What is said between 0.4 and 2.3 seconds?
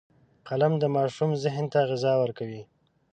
قلم د ماشوم ذهن ته غذا